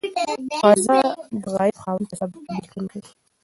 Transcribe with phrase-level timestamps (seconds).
[0.61, 0.99] قضا
[1.41, 3.09] د غائب خاوند په سبب بيلتون کوي.